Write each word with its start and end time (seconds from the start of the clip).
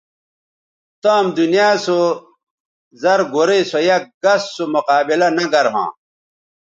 تام 1.01 1.25
دنیا 1.37 1.69
سو 1.85 1.99
زر 3.01 3.19
گورئ 3.33 3.61
سو 3.71 3.79
یک 3.89 4.03
گس 4.23 4.43
سو 4.55 4.63
مقابلہ 4.73 5.29
نہ 5.35 5.45
گر 5.51 5.65
ھواں 5.73 5.89